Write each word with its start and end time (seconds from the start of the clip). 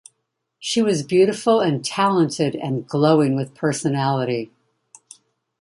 She 0.57 0.81
was 0.81 1.03
beautiful 1.03 1.59
and 1.59 1.85
talented 1.85 2.55
and 2.55 2.87
glowing 2.87 3.35
with 3.35 3.53
personality. 3.53 4.51